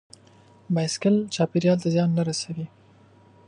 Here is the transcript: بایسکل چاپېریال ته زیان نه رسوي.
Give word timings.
بایسکل 0.73 1.15
چاپېریال 1.35 1.77
ته 1.83 1.87
زیان 1.93 2.09
نه 2.17 2.23
رسوي. 2.27 2.65